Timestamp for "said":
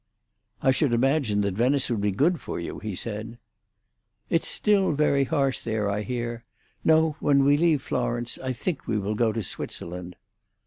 2.95-3.37